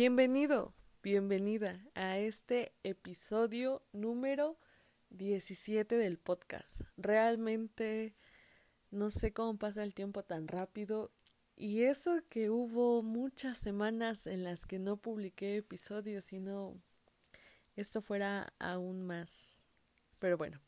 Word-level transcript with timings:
Bienvenido, 0.00 0.72
bienvenida 1.02 1.84
a 1.96 2.18
este 2.18 2.72
episodio 2.84 3.82
número 3.92 4.56
17 5.10 5.96
del 5.96 6.18
podcast. 6.18 6.82
Realmente 6.96 8.14
no 8.92 9.10
sé 9.10 9.32
cómo 9.32 9.58
pasa 9.58 9.82
el 9.82 9.94
tiempo 9.94 10.22
tan 10.22 10.46
rápido 10.46 11.10
y 11.56 11.82
eso 11.82 12.20
que 12.28 12.48
hubo 12.48 13.02
muchas 13.02 13.58
semanas 13.58 14.28
en 14.28 14.44
las 14.44 14.66
que 14.66 14.78
no 14.78 14.98
publiqué 14.98 15.56
episodios, 15.56 16.26
sino 16.26 16.80
esto 17.74 18.00
fuera 18.00 18.52
aún 18.60 19.02
más. 19.02 19.58
Pero 20.20 20.38
bueno, 20.38 20.60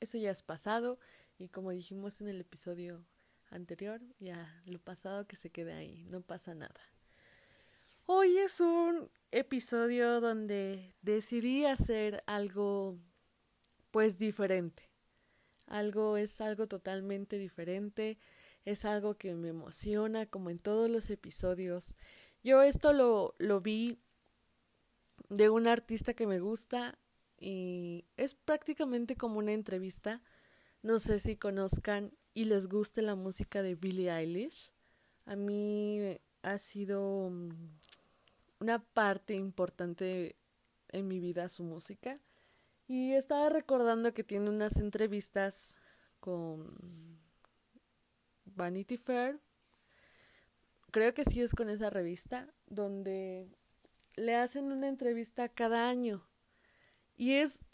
eso 0.00 0.18
ya 0.18 0.32
es 0.32 0.42
pasado 0.42 0.98
y 1.38 1.50
como 1.50 1.70
dijimos 1.70 2.20
en 2.20 2.26
el 2.26 2.40
episodio 2.40 3.06
anterior, 3.48 4.00
ya 4.18 4.60
lo 4.66 4.80
pasado 4.80 5.28
que 5.28 5.36
se 5.36 5.50
quede 5.50 5.72
ahí, 5.72 6.02
no 6.10 6.20
pasa 6.20 6.52
nada. 6.56 6.91
Hoy 8.14 8.36
es 8.36 8.60
un 8.60 9.10
episodio 9.30 10.20
donde 10.20 10.94
decidí 11.00 11.64
hacer 11.64 12.22
algo 12.26 12.98
pues 13.90 14.18
diferente. 14.18 14.90
Algo 15.66 16.18
es 16.18 16.42
algo 16.42 16.66
totalmente 16.66 17.38
diferente, 17.38 18.18
es 18.66 18.84
algo 18.84 19.14
que 19.16 19.32
me 19.32 19.48
emociona 19.48 20.26
como 20.26 20.50
en 20.50 20.58
todos 20.58 20.90
los 20.90 21.08
episodios. 21.08 21.96
Yo 22.44 22.60
esto 22.60 22.92
lo, 22.92 23.34
lo 23.38 23.62
vi 23.62 23.98
de 25.30 25.48
un 25.48 25.66
artista 25.66 26.12
que 26.12 26.26
me 26.26 26.38
gusta 26.38 26.98
y 27.40 28.04
es 28.18 28.34
prácticamente 28.34 29.16
como 29.16 29.38
una 29.38 29.54
entrevista. 29.54 30.22
No 30.82 31.00
sé 31.00 31.18
si 31.18 31.36
conozcan 31.36 32.12
y 32.34 32.44
les 32.44 32.66
guste 32.66 33.00
la 33.00 33.14
música 33.14 33.62
de 33.62 33.74
Billie 33.74 34.12
Eilish. 34.12 34.70
A 35.24 35.34
mí 35.34 36.20
ha 36.42 36.58
sido 36.58 37.30
mm, 37.30 37.50
una 38.62 38.78
parte 38.78 39.34
importante 39.34 40.36
en 40.88 41.08
mi 41.08 41.18
vida 41.18 41.48
su 41.48 41.64
música. 41.64 42.20
Y 42.86 43.12
estaba 43.14 43.48
recordando 43.48 44.14
que 44.14 44.22
tiene 44.22 44.50
unas 44.50 44.76
entrevistas 44.76 45.78
con 46.20 47.18
Vanity 48.44 48.98
Fair. 48.98 49.40
Creo 50.92 51.12
que 51.12 51.24
sí 51.24 51.42
es 51.42 51.54
con 51.54 51.70
esa 51.70 51.90
revista, 51.90 52.54
donde 52.66 53.48
le 54.14 54.36
hacen 54.36 54.70
una 54.70 54.86
entrevista 54.86 55.48
cada 55.48 55.88
año. 55.88 56.24
Y 57.16 57.32
es, 57.32 57.64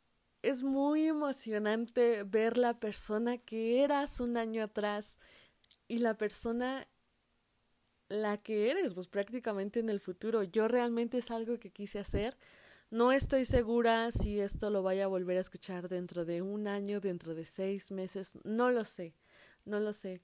es 0.40 0.62
muy 0.62 1.06
emocionante 1.06 2.22
ver 2.22 2.56
la 2.56 2.80
persona 2.80 3.36
que 3.36 3.82
eras 3.82 4.20
un 4.20 4.38
año 4.38 4.62
atrás 4.62 5.18
y 5.86 5.98
la 5.98 6.14
persona 6.16 6.88
la 8.08 8.38
que 8.38 8.70
eres, 8.70 8.94
pues 8.94 9.06
prácticamente 9.06 9.80
en 9.80 9.90
el 9.90 10.00
futuro. 10.00 10.42
Yo 10.42 10.68
realmente 10.68 11.18
es 11.18 11.30
algo 11.30 11.58
que 11.58 11.70
quise 11.70 11.98
hacer. 11.98 12.36
No 12.90 13.12
estoy 13.12 13.44
segura 13.44 14.10
si 14.10 14.40
esto 14.40 14.70
lo 14.70 14.82
vaya 14.82 15.04
a 15.04 15.08
volver 15.08 15.36
a 15.36 15.42
escuchar 15.42 15.88
dentro 15.88 16.24
de 16.24 16.40
un 16.40 16.66
año, 16.66 17.00
dentro 17.00 17.34
de 17.34 17.44
seis 17.44 17.90
meses, 17.90 18.32
no 18.44 18.70
lo 18.70 18.84
sé, 18.84 19.14
no 19.66 19.78
lo 19.78 19.92
sé. 19.92 20.22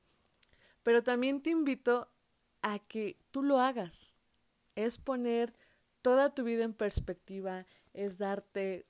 Pero 0.83 1.03
también 1.03 1.43
te 1.43 1.51
invito 1.51 2.09
a 2.63 2.79
que 2.79 3.19
tú 3.31 3.43
lo 3.43 3.61
hagas. 3.61 4.19
Es 4.77 4.99
poner 4.99 5.55
toda 6.01 6.35
tu 6.35 6.43
vida 6.43 6.65
en 6.65 6.73
perspectiva, 6.73 7.67
es 7.93 8.17
darte 8.17 8.87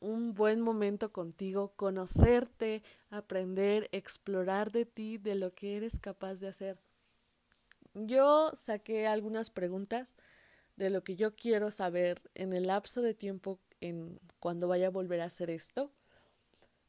un 0.00 0.34
buen 0.34 0.60
momento 0.60 1.12
contigo, 1.12 1.72
conocerte, 1.76 2.82
aprender, 3.10 3.88
explorar 3.92 4.72
de 4.72 4.86
ti, 4.86 5.18
de 5.18 5.34
lo 5.34 5.52
que 5.52 5.76
eres 5.76 5.98
capaz 5.98 6.36
de 6.36 6.48
hacer. 6.48 6.78
Yo 7.94 8.52
saqué 8.54 9.06
algunas 9.06 9.50
preguntas 9.50 10.16
de 10.76 10.90
lo 10.90 11.04
que 11.04 11.16
yo 11.16 11.34
quiero 11.34 11.70
saber 11.70 12.22
en 12.34 12.52
el 12.52 12.68
lapso 12.68 13.02
de 13.02 13.14
tiempo 13.14 13.60
en 13.80 14.20
cuando 14.38 14.68
vaya 14.68 14.88
a 14.88 14.90
volver 14.90 15.20
a 15.20 15.26
hacer 15.26 15.50
esto. 15.50 15.92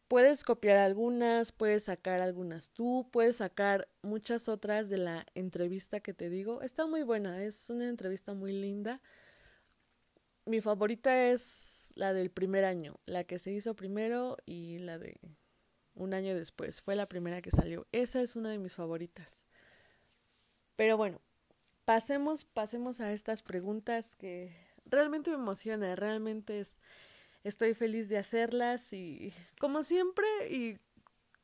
Puedes 0.08 0.44
copiar 0.44 0.78
algunas, 0.78 1.52
puedes 1.52 1.86
sacar 1.86 2.20
algunas 2.20 2.70
tú, 2.70 3.08
puedes 3.12 3.38
sacar 3.38 3.88
muchas 4.02 4.50
otras 4.50 4.90
de 4.90 4.98
la 4.98 5.26
entrevista 5.36 6.02
que 6.02 6.14
te 6.14 6.30
digo. 6.30 6.62
Está 6.62 6.86
muy 6.86 7.04
buena, 7.04 7.42
es 7.44 7.70
una 7.70 7.88
entrevista 7.88 8.34
muy 8.34 8.52
linda. 8.52 9.02
Mi 10.46 10.60
favorita 10.60 11.30
es 11.30 11.94
la 11.96 12.14
del 12.14 12.30
primer 12.30 12.66
año, 12.66 13.00
la 13.06 13.24
que 13.24 13.40
se 13.40 13.54
hizo 13.54 13.76
primero 13.76 14.38
y 14.46 14.80
la 14.80 14.98
de 15.00 15.20
un 15.94 16.14
año 16.14 16.36
después. 16.36 16.82
Fue 16.82 16.96
la 16.96 17.08
primera 17.08 17.42
que 17.42 17.52
salió. 17.52 17.88
Esa 17.92 18.22
es 18.22 18.36
una 18.36 18.50
de 18.50 18.58
mis 18.60 18.76
favoritas. 18.76 19.48
Pero 20.76 20.98
bueno, 20.98 21.20
pasemos, 21.86 22.46
pasemos 22.46 23.02
a 23.02 23.12
estas 23.12 23.44
preguntas 23.44 24.16
que 24.16 24.52
realmente 24.86 25.32
me 25.32 25.38
emociona, 25.38 25.96
realmente 25.96 26.60
es, 26.60 26.78
estoy 27.44 27.74
feliz 27.74 28.10
de 28.10 28.18
hacerlas 28.18 28.94
y 28.94 29.34
como 29.60 29.84
siempre 29.84 30.26
y 30.50 30.80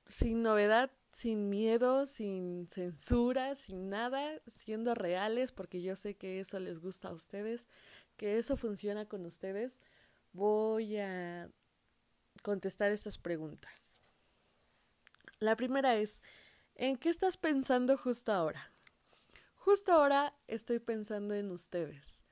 sin 0.05 0.41
novedad, 0.41 0.91
sin 1.11 1.49
miedo, 1.49 2.05
sin 2.05 2.67
censura, 2.67 3.55
sin 3.55 3.89
nada, 3.89 4.39
siendo 4.47 4.93
reales, 4.93 5.51
porque 5.51 5.81
yo 5.81 5.95
sé 5.95 6.15
que 6.15 6.39
eso 6.39 6.59
les 6.59 6.79
gusta 6.79 7.09
a 7.09 7.13
ustedes, 7.13 7.67
que 8.17 8.37
eso 8.37 8.55
funciona 8.55 9.05
con 9.07 9.25
ustedes, 9.25 9.79
voy 10.33 10.97
a 10.97 11.49
contestar 12.43 12.91
estas 12.91 13.17
preguntas. 13.17 13.99
La 15.39 15.55
primera 15.55 15.95
es, 15.95 16.21
¿en 16.75 16.97
qué 16.97 17.09
estás 17.09 17.37
pensando 17.37 17.97
justo 17.97 18.31
ahora? 18.31 18.71
Justo 19.67 19.91
ahora 19.91 20.33
estoy 20.47 20.79
pensando 20.79 21.35
en 21.35 21.51
ustedes, 21.51 22.23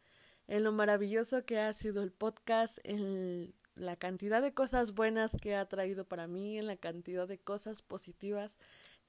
en 0.47 0.63
lo 0.63 0.71
maravilloso 0.71 1.43
que 1.43 1.59
ha 1.59 1.73
sido 1.73 2.01
el 2.01 2.13
podcast, 2.13 2.77
en 2.85 3.53
la 3.75 3.97
cantidad 3.97 4.41
de 4.41 4.53
cosas 4.53 4.93
buenas 4.93 5.35
que 5.41 5.53
ha 5.53 5.67
traído 5.67 6.07
para 6.07 6.27
mí, 6.27 6.57
en 6.57 6.65
la 6.65 6.77
cantidad 6.77 7.27
de 7.27 7.37
cosas 7.37 7.81
positivas 7.81 8.55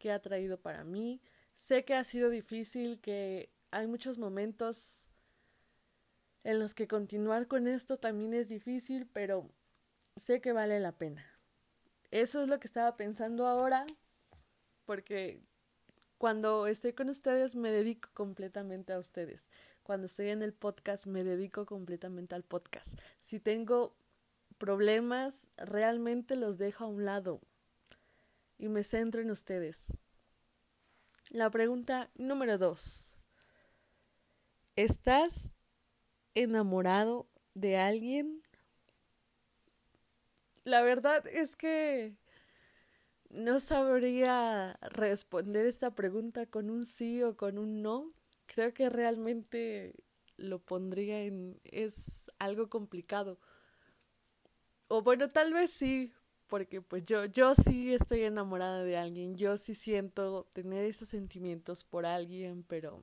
que 0.00 0.10
ha 0.10 0.20
traído 0.20 0.58
para 0.58 0.82
mí. 0.82 1.22
Sé 1.54 1.84
que 1.84 1.94
ha 1.94 2.02
sido 2.02 2.28
difícil, 2.28 3.00
que 3.00 3.48
hay 3.70 3.86
muchos 3.86 4.18
momentos 4.18 5.08
en 6.42 6.58
los 6.58 6.74
que 6.74 6.88
continuar 6.88 7.46
con 7.46 7.68
esto 7.68 7.96
también 7.96 8.34
es 8.34 8.48
difícil, 8.48 9.06
pero 9.06 9.48
sé 10.16 10.40
que 10.40 10.50
vale 10.50 10.80
la 10.80 10.90
pena. 10.90 11.24
Eso 12.10 12.42
es 12.42 12.48
lo 12.48 12.58
que 12.58 12.66
estaba 12.66 12.96
pensando 12.96 13.46
ahora, 13.46 13.86
porque 14.84 15.44
cuando 16.18 16.66
estoy 16.66 16.92
con 16.92 17.08
ustedes 17.08 17.56
me 17.56 17.70
dedico 17.70 18.08
completamente 18.14 18.92
a 18.92 18.98
ustedes. 18.98 19.48
Cuando 19.82 20.06
estoy 20.06 20.30
en 20.30 20.42
el 20.42 20.52
podcast 20.52 21.06
me 21.06 21.24
dedico 21.24 21.66
completamente 21.66 22.34
al 22.34 22.42
podcast. 22.42 22.98
Si 23.20 23.38
tengo 23.38 23.94
problemas, 24.58 25.48
realmente 25.56 26.36
los 26.36 26.58
dejo 26.58 26.84
a 26.84 26.88
un 26.88 27.04
lado 27.04 27.40
y 28.58 28.68
me 28.68 28.84
centro 28.84 29.20
en 29.20 29.30
ustedes. 29.30 29.92
La 31.28 31.50
pregunta 31.50 32.10
número 32.14 32.56
dos. 32.56 33.14
¿Estás 34.76 35.54
enamorado 36.34 37.28
de 37.54 37.76
alguien? 37.78 38.42
La 40.64 40.82
verdad 40.82 41.26
es 41.26 41.56
que 41.56 42.16
no 43.30 43.60
sabría 43.60 44.78
responder 44.82 45.66
esta 45.66 45.94
pregunta 45.94 46.46
con 46.46 46.70
un 46.70 46.86
sí 46.86 47.22
o 47.22 47.36
con 47.36 47.58
un 47.58 47.82
no. 47.82 48.12
Creo 48.46 48.72
que 48.74 48.88
realmente 48.90 49.94
lo 50.36 50.58
pondría 50.60 51.22
en... 51.22 51.60
es 51.64 52.30
algo 52.38 52.68
complicado. 52.68 53.38
O 54.88 55.02
bueno, 55.02 55.30
tal 55.30 55.52
vez 55.52 55.70
sí, 55.70 56.12
porque 56.48 56.80
pues 56.80 57.04
yo, 57.04 57.24
yo 57.26 57.54
sí 57.54 57.92
estoy 57.94 58.22
enamorada 58.22 58.82
de 58.84 58.96
alguien, 58.96 59.36
yo 59.36 59.56
sí 59.58 59.74
siento 59.74 60.48
tener 60.52 60.84
esos 60.84 61.08
sentimientos 61.08 61.84
por 61.84 62.06
alguien, 62.06 62.62
pero 62.64 63.02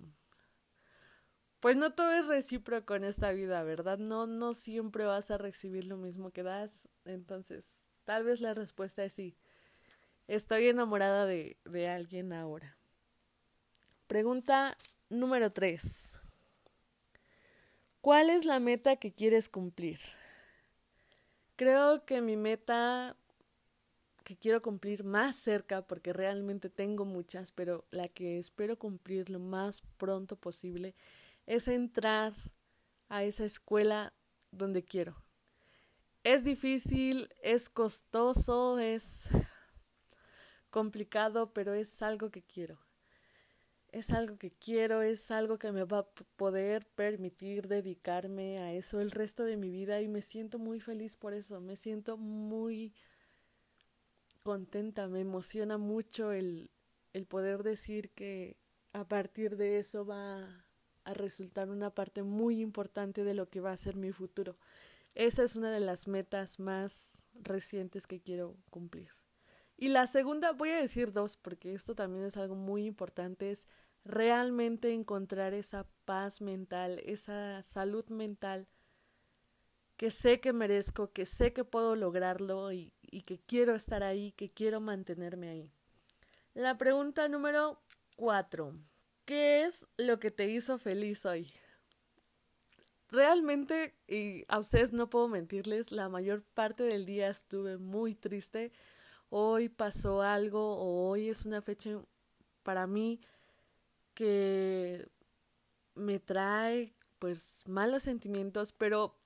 pues 1.59 1.77
no 1.77 1.93
todo 1.93 2.11
es 2.13 2.27
recíproco 2.27 2.95
en 2.95 3.05
esta 3.05 3.31
vida, 3.31 3.63
¿verdad? 3.63 3.97
No, 3.97 4.27
no 4.27 4.53
siempre 4.53 5.05
vas 5.05 5.31
a 5.31 5.37
recibir 5.37 5.85
lo 5.85 5.97
mismo 5.97 6.31
que 6.31 6.43
das, 6.43 6.89
entonces 7.05 7.87
tal 8.03 8.23
vez 8.25 8.41
la 8.41 8.53
respuesta 8.53 9.03
es 9.03 9.13
sí. 9.13 9.37
Estoy 10.27 10.67
enamorada 10.67 11.25
de, 11.25 11.57
de 11.65 11.89
alguien 11.89 12.33
ahora. 12.33 12.77
Pregunta 14.07 14.77
número 15.09 15.51
3. 15.51 16.19
¿Cuál 18.01 18.29
es 18.29 18.45
la 18.45 18.59
meta 18.59 18.95
que 18.95 19.13
quieres 19.13 19.49
cumplir? 19.49 19.99
Creo 21.55 22.05
que 22.05 22.21
mi 22.21 22.35
meta 22.35 23.15
que 24.23 24.37
quiero 24.37 24.61
cumplir 24.61 25.03
más 25.03 25.35
cerca, 25.35 25.81
porque 25.85 26.13
realmente 26.13 26.69
tengo 26.69 27.05
muchas, 27.05 27.51
pero 27.51 27.85
la 27.91 28.07
que 28.07 28.37
espero 28.37 28.79
cumplir 28.79 29.29
lo 29.29 29.39
más 29.39 29.83
pronto 29.97 30.35
posible 30.35 30.95
es 31.45 31.67
entrar 31.67 32.33
a 33.09 33.23
esa 33.23 33.43
escuela 33.43 34.13
donde 34.51 34.83
quiero. 34.83 35.15
Es 36.23 36.45
difícil, 36.45 37.29
es 37.41 37.69
costoso, 37.69 38.79
es 38.79 39.27
complicado, 40.73 41.53
pero 41.53 41.75
es 41.75 42.01
algo 42.01 42.31
que 42.31 42.41
quiero. 42.41 42.79
es 43.91 44.11
algo 44.11 44.37
que 44.37 44.49
quiero, 44.49 45.03
es 45.03 45.29
algo 45.29 45.59
que 45.59 45.71
me 45.71 45.83
va 45.83 45.99
a 45.99 46.07
poder 46.35 46.87
permitir 46.95 47.67
dedicarme 47.67 48.57
a 48.57 48.73
eso 48.73 48.99
el 49.01 49.11
resto 49.11 49.43
de 49.43 49.55
mi 49.55 49.69
vida 49.69 50.01
y 50.01 50.07
me 50.07 50.23
siento 50.23 50.57
muy 50.57 50.79
feliz 50.79 51.15
por 51.15 51.33
eso, 51.35 51.61
me 51.61 51.75
siento 51.75 52.17
muy 52.17 52.93
contenta, 54.41 55.07
me 55.07 55.21
emociona 55.21 55.77
mucho 55.77 56.31
el, 56.31 56.71
el 57.13 57.27
poder 57.27 57.61
decir 57.61 58.09
que 58.11 58.57
a 58.93 59.07
partir 59.07 59.57
de 59.57 59.77
eso 59.77 60.05
va 60.05 60.65
a 61.05 61.13
resultar 61.13 61.69
una 61.69 61.91
parte 61.91 62.23
muy 62.23 62.61
importante 62.61 63.23
de 63.23 63.35
lo 63.35 63.47
que 63.47 63.61
va 63.61 63.71
a 63.73 63.77
ser 63.77 63.95
mi 63.95 64.11
futuro. 64.11 64.57
Esa 65.13 65.43
es 65.43 65.55
una 65.55 65.71
de 65.71 65.81
las 65.81 66.07
metas 66.07 66.59
más 66.59 67.23
recientes 67.35 68.07
que 68.07 68.21
quiero 68.21 68.57
cumplir. 68.71 69.22
Y 69.83 69.89
la 69.89 70.07
segunda, 70.07 70.53
voy 70.53 70.69
a 70.69 70.79
decir 70.79 71.11
dos, 71.11 71.35
porque 71.35 71.73
esto 71.73 71.93
también 71.93 72.23
es 72.23 72.37
algo 72.37 72.55
muy 72.55 72.85
importante, 72.85 73.51
es 73.51 73.67
realmente 74.05 74.93
encontrar 74.93 75.53
esa 75.53 75.85
paz 76.05 76.39
mental, 76.39 77.01
esa 77.03 77.61
salud 77.63 78.07
mental 78.07 78.69
que 79.97 80.09
sé 80.09 80.39
que 80.39 80.53
merezco, 80.53 81.11
que 81.11 81.25
sé 81.25 81.51
que 81.51 81.65
puedo 81.65 81.97
lograrlo 81.97 82.71
y, 82.71 82.93
y 83.01 83.23
que 83.23 83.39
quiero 83.39 83.75
estar 83.75 84.03
ahí, 84.03 84.31
que 84.31 84.49
quiero 84.49 84.79
mantenerme 84.79 85.49
ahí. 85.49 85.69
La 86.53 86.77
pregunta 86.77 87.27
número 87.27 87.81
cuatro. 88.15 88.77
¿Qué 89.25 89.65
es 89.65 89.85
lo 89.97 90.17
que 90.17 90.31
te 90.31 90.47
hizo 90.47 90.77
feliz 90.77 91.25
hoy? 91.25 91.51
Realmente, 93.09 93.97
y 94.07 94.45
a 94.47 94.59
ustedes 94.59 94.93
no 94.93 95.09
puedo 95.09 95.27
mentirles, 95.27 95.91
la 95.91 96.07
mayor 96.07 96.41
parte 96.53 96.83
del 96.83 97.05
día 97.05 97.27
estuve 97.29 97.77
muy 97.77 98.15
triste. 98.15 98.71
Hoy 99.35 99.67
pasó 99.67 100.21
algo 100.21 100.77
o 100.77 101.09
hoy 101.09 101.27
es 101.29 101.47
una 101.47 101.63
fecha 101.63 101.99
para 102.61 102.85
mí 102.85 103.19
que 104.13 105.09
me 105.95 106.19
trae 106.19 106.93
pues 107.17 107.67
malos 107.67 108.03
sentimientos, 108.03 108.73
pero 108.73 109.17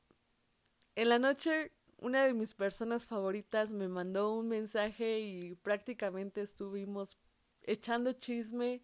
en 0.96 1.10
la 1.10 1.20
noche 1.20 1.74
una 1.98 2.24
de 2.24 2.34
mis 2.34 2.54
personas 2.54 3.06
favoritas 3.06 3.72
me 3.72 3.90
mandó 3.90 4.34
un 4.34 4.48
mensaje 4.48 5.20
y 5.20 5.56
prácticamente 5.56 6.40
estuvimos 6.40 7.18
echando 7.64 8.14
chisme 8.14 8.82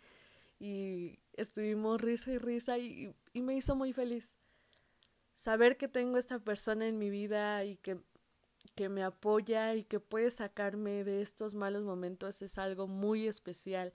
y 0.60 1.20
estuvimos 1.38 2.02
risa 2.02 2.34
y 2.34 2.38
risa 2.38 2.78
y, 2.78 3.16
y 3.32 3.42
me 3.42 3.56
hizo 3.56 3.78
muy 3.78 3.94
feliz. 3.94 4.36
Saber 5.36 5.78
que 5.78 5.88
tengo 5.88 6.18
esta 6.18 6.40
persona 6.40 6.86
en 6.86 6.98
mi 6.98 7.10
vida 7.10 7.64
y 7.64 7.78
que, 7.78 7.98
que 8.76 8.90
me 8.90 9.04
apoya 9.04 9.76
y 9.76 9.84
que 9.84 10.00
puede 10.00 10.32
sacarme 10.32 11.04
de 11.04 11.22
estos 11.22 11.54
malos 11.56 11.84
momentos 11.84 12.42
es 12.42 12.58
algo 12.58 12.88
muy 12.88 13.28
especial. 13.28 13.94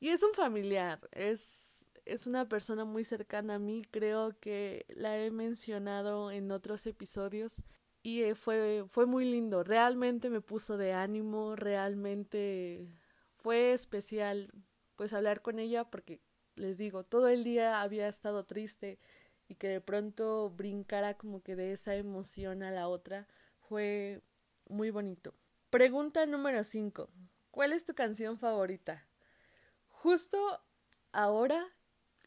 Y 0.00 0.08
es 0.08 0.22
un 0.22 0.34
familiar, 0.34 1.00
es, 1.12 1.86
es 2.04 2.26
una 2.26 2.48
persona 2.48 2.84
muy 2.84 3.04
cercana 3.04 3.56
a 3.56 3.58
mí, 3.58 3.84
creo 3.90 4.38
que 4.40 4.84
la 4.88 5.18
he 5.18 5.30
mencionado 5.30 6.30
en 6.30 6.50
otros 6.50 6.86
episodios 6.86 7.62
y 8.02 8.22
eh, 8.22 8.34
fue, 8.34 8.84
fue 8.88 9.06
muy 9.06 9.24
lindo, 9.24 9.62
realmente 9.62 10.28
me 10.30 10.40
puso 10.40 10.76
de 10.76 10.92
ánimo, 10.92 11.54
realmente 11.56 12.88
fue 13.36 13.72
especial 13.72 14.50
pues 14.96 15.12
hablar 15.12 15.42
con 15.42 15.58
ella 15.58 15.84
porque 15.84 16.20
les 16.56 16.78
digo, 16.78 17.04
todo 17.04 17.28
el 17.28 17.44
día 17.44 17.80
había 17.80 18.08
estado 18.08 18.44
triste 18.44 18.98
y 19.48 19.54
que 19.54 19.68
de 19.68 19.80
pronto 19.80 20.50
brincara 20.50 21.14
como 21.14 21.42
que 21.42 21.56
de 21.56 21.72
esa 21.72 21.94
emoción 21.94 22.62
a 22.62 22.70
la 22.70 22.88
otra 22.88 23.28
fue 23.68 24.22
muy 24.68 24.90
bonito. 24.90 25.34
Pregunta 25.70 26.26
número 26.26 26.64
5. 26.64 27.08
¿Cuál 27.50 27.72
es 27.72 27.84
tu 27.84 27.94
canción 27.94 28.38
favorita? 28.38 29.06
Justo 29.88 30.38
ahora, 31.12 31.66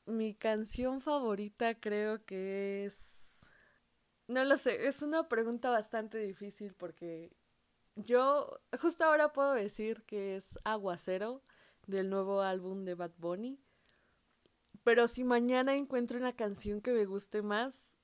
mi 0.05 0.33
canción 0.33 1.01
favorita 1.01 1.79
creo 1.79 2.25
que 2.25 2.85
es... 2.85 3.45
No 4.27 4.43
lo 4.43 4.57
sé, 4.57 4.87
es 4.87 5.01
una 5.01 5.27
pregunta 5.29 5.69
bastante 5.69 6.17
difícil 6.17 6.73
porque 6.73 7.31
yo 7.95 8.59
justo 8.79 9.03
ahora 9.03 9.31
puedo 9.31 9.53
decir 9.53 10.03
que 10.03 10.35
es 10.35 10.57
Aguacero 10.63 11.43
del 11.87 12.09
nuevo 12.09 12.41
álbum 12.41 12.83
de 12.85 12.95
Bad 12.95 13.13
Bunny. 13.17 13.59
Pero 14.83 15.07
si 15.07 15.23
mañana 15.23 15.75
encuentro 15.75 16.17
una 16.17 16.35
canción 16.35 16.81
que 16.81 16.91
me 16.91 17.05
guste 17.05 17.41
más, 17.41 17.94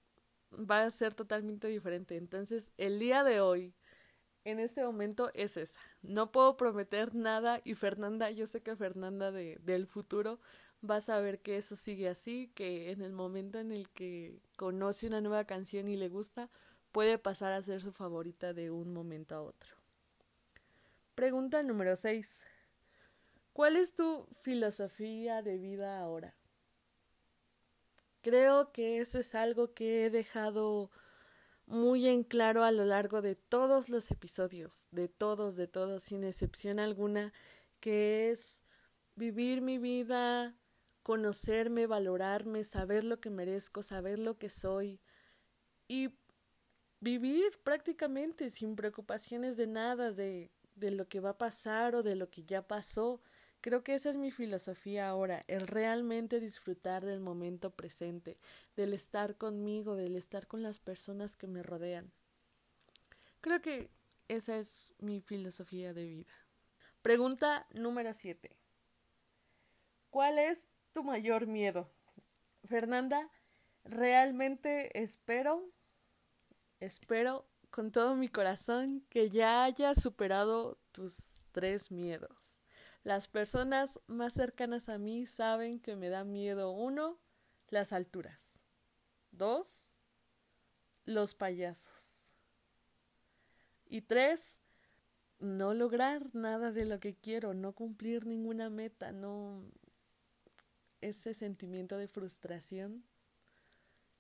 va 0.53 0.83
a 0.83 0.91
ser 0.91 1.13
totalmente 1.13 1.67
diferente. 1.67 2.17
Entonces, 2.17 2.71
el 2.77 2.99
día 2.99 3.23
de 3.23 3.41
hoy, 3.41 3.73
en 4.43 4.59
este 4.59 4.83
momento 4.83 5.31
es 5.33 5.57
esa. 5.57 5.79
No 6.01 6.31
puedo 6.31 6.57
prometer 6.57 7.15
nada 7.15 7.61
y 7.63 7.75
Fernanda, 7.75 8.31
yo 8.31 8.47
sé 8.47 8.61
que 8.61 8.75
Fernanda 8.75 9.31
de, 9.31 9.57
del 9.63 9.87
futuro 9.87 10.39
va 10.87 10.97
a 10.97 11.01
saber 11.01 11.39
que 11.39 11.57
eso 11.57 11.75
sigue 11.75 12.09
así, 12.09 12.51
que 12.55 12.91
en 12.91 13.01
el 13.01 13.13
momento 13.13 13.59
en 13.59 13.71
el 13.71 13.89
que 13.89 14.39
conoce 14.57 15.07
una 15.07 15.21
nueva 15.21 15.45
canción 15.45 15.87
y 15.87 15.95
le 15.95 16.09
gusta, 16.09 16.49
puede 16.91 17.17
pasar 17.17 17.53
a 17.53 17.61
ser 17.61 17.81
su 17.81 17.91
favorita 17.91 18.53
de 18.53 18.71
un 18.71 18.93
momento 18.93 19.35
a 19.35 19.41
otro. 19.41 19.75
Pregunta 21.15 21.61
número 21.61 21.95
6. 21.95 22.43
¿Cuál 23.53 23.75
es 23.75 23.93
tu 23.93 24.27
filosofía 24.41 25.41
de 25.41 25.57
vida 25.57 25.99
ahora? 25.99 26.33
Creo 28.21 28.71
que 28.71 28.99
eso 28.99 29.19
es 29.19 29.33
algo 29.35 29.73
que 29.73 30.05
he 30.05 30.09
dejado 30.09 30.91
muy 31.65 32.07
en 32.07 32.23
claro 32.23 32.63
a 32.63 32.71
lo 32.71 32.85
largo 32.85 33.21
de 33.21 33.35
todos 33.35 33.89
los 33.89 34.11
episodios, 34.11 34.87
de 34.91 35.07
todos, 35.07 35.55
de 35.55 35.67
todos, 35.67 36.03
sin 36.03 36.23
excepción 36.23 36.79
alguna, 36.79 37.33
que 37.79 38.29
es 38.31 38.61
vivir 39.15 39.61
mi 39.61 39.77
vida, 39.77 40.55
conocerme, 41.03 41.87
valorarme, 41.87 42.63
saber 42.63 43.03
lo 43.03 43.19
que 43.19 43.29
merezco, 43.29 43.83
saber 43.83 44.19
lo 44.19 44.37
que 44.37 44.49
soy 44.49 44.99
y 45.87 46.11
vivir 46.99 47.59
prácticamente 47.63 48.49
sin 48.49 48.75
preocupaciones 48.75 49.57
de 49.57 49.67
nada, 49.67 50.11
de, 50.11 50.51
de 50.75 50.91
lo 50.91 51.07
que 51.07 51.19
va 51.19 51.31
a 51.31 51.37
pasar 51.37 51.95
o 51.95 52.03
de 52.03 52.15
lo 52.15 52.29
que 52.29 52.43
ya 52.43 52.67
pasó. 52.67 53.21
Creo 53.61 53.83
que 53.83 53.93
esa 53.93 54.09
es 54.09 54.17
mi 54.17 54.31
filosofía 54.31 55.07
ahora, 55.07 55.45
el 55.47 55.67
realmente 55.67 56.39
disfrutar 56.39 57.05
del 57.05 57.19
momento 57.19 57.69
presente, 57.69 58.39
del 58.75 58.91
estar 58.93 59.37
conmigo, 59.37 59.95
del 59.95 60.15
estar 60.15 60.47
con 60.47 60.63
las 60.63 60.79
personas 60.79 61.35
que 61.35 61.45
me 61.45 61.61
rodean. 61.61 62.11
Creo 63.39 63.61
que 63.61 63.91
esa 64.27 64.57
es 64.57 64.95
mi 64.97 65.21
filosofía 65.21 65.93
de 65.93 66.05
vida. 66.05 66.33
Pregunta 67.03 67.67
número 67.71 68.13
7. 68.13 68.57
¿Cuál 70.09 70.39
es 70.39 70.65
tu 70.91 71.03
mayor 71.03 71.45
miedo? 71.45 71.87
Fernanda, 72.65 73.29
realmente 73.83 75.01
espero, 75.01 75.63
espero 76.79 77.45
con 77.69 77.91
todo 77.91 78.15
mi 78.15 78.27
corazón 78.27 79.05
que 79.09 79.29
ya 79.29 79.63
hayas 79.63 80.01
superado 80.01 80.79
tus 80.91 81.15
tres 81.51 81.91
miedos. 81.91 82.50
Las 83.03 83.27
personas 83.27 83.99
más 84.05 84.33
cercanas 84.33 84.87
a 84.87 84.99
mí 84.99 85.25
saben 85.25 85.79
que 85.79 85.95
me 85.95 86.09
da 86.09 86.23
miedo 86.23 86.71
uno, 86.71 87.17
las 87.69 87.93
alturas. 87.93 88.39
Dos, 89.31 89.89
los 91.05 91.33
payasos. 91.33 91.91
Y 93.87 94.01
tres, 94.01 94.61
no 95.39 95.73
lograr 95.73 96.29
nada 96.33 96.71
de 96.71 96.85
lo 96.85 96.99
que 96.99 97.15
quiero, 97.15 97.55
no 97.55 97.73
cumplir 97.73 98.27
ninguna 98.27 98.69
meta, 98.69 99.11
no 99.11 99.63
ese 101.01 101.33
sentimiento 101.33 101.97
de 101.97 102.07
frustración, 102.07 103.03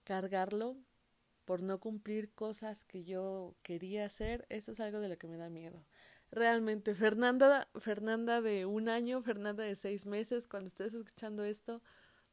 cargarlo 0.03 0.75
por 1.45 1.61
no 1.61 1.79
cumplir 1.79 2.33
cosas 2.33 2.83
que 2.83 3.03
yo 3.03 3.55
quería 3.61 4.05
hacer, 4.05 4.47
eso 4.49 4.71
es 4.71 4.79
algo 4.79 4.99
de 4.99 5.09
lo 5.09 5.17
que 5.17 5.27
me 5.27 5.37
da 5.37 5.49
miedo 5.49 5.85
realmente. 6.31 6.95
Fernanda, 6.95 7.67
Fernanda 7.79 8.41
de 8.41 8.65
un 8.65 8.89
año, 8.89 9.21
Fernanda 9.21 9.63
de 9.63 9.75
seis 9.75 10.05
meses, 10.05 10.47
cuando 10.47 10.69
estés 10.69 10.93
escuchando 10.93 11.43
esto, 11.43 11.81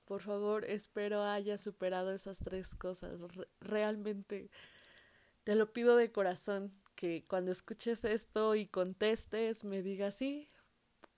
por 0.05 0.23
favor, 0.23 0.65
espero 0.65 1.23
haya 1.23 1.59
superado 1.59 2.13
esas 2.13 2.39
tres 2.39 2.75
cosas. 2.75 3.21
realmente 3.61 4.51
te 5.45 5.55
lo 5.55 5.73
pido 5.73 5.97
de 5.97 6.13
corazón 6.13 6.73
que 6.95 7.25
cuando 7.29 7.53
escuches 7.53 8.05
esto 8.05 8.55
y 8.55 8.67
contestes 8.67 9.65
me 9.65 9.83
digas 9.83 10.17
sí, 10.17 10.51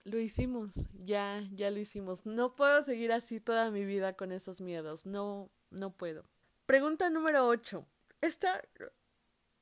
lo 0.04 0.18
hicimos, 0.18 0.74
ya, 0.92 1.46
ya 1.52 1.70
lo 1.70 1.78
hicimos. 1.78 2.26
No 2.26 2.54
puedo 2.54 2.82
seguir 2.82 3.12
así 3.12 3.40
toda 3.40 3.70
mi 3.70 3.84
vida 3.84 4.14
con 4.14 4.32
esos 4.32 4.60
miedos, 4.60 5.06
no, 5.06 5.50
no 5.70 5.92
puedo. 5.92 6.24
Pregunta 6.66 7.10
número 7.10 7.46
ocho. 7.46 7.86
Esta 8.20 8.62